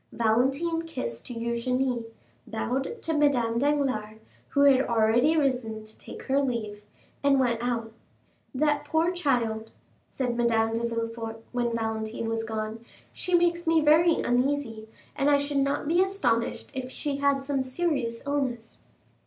Valentine 0.11 0.81
kissed 0.81 1.27
Eugénie, 1.27 2.03
bowed 2.47 2.99
to 3.03 3.13
Madame 3.13 3.59
Danglars, 3.59 4.17
who 4.49 4.61
had 4.61 4.81
already 4.81 5.37
risen 5.37 5.83
to 5.83 5.95
take 5.95 6.23
her 6.23 6.39
leave, 6.39 6.81
and 7.23 7.39
went 7.39 7.61
out. 7.61 7.93
"That 8.55 8.83
poor 8.83 9.11
child," 9.11 9.69
said 10.09 10.35
Madame 10.35 10.73
de 10.73 10.87
Villefort 10.87 11.43
when 11.51 11.75
Valentine 11.75 12.27
was 12.29 12.43
gone, 12.43 12.83
"she 13.13 13.35
makes 13.35 13.67
me 13.67 13.79
very 13.79 14.15
uneasy, 14.15 14.89
and 15.15 15.29
I 15.29 15.37
should 15.37 15.57
not 15.59 15.87
be 15.87 16.01
astonished 16.01 16.71
if 16.73 16.89
she 16.89 17.17
had 17.17 17.43
some 17.43 17.61
serious 17.61 18.25
illness." 18.25 18.79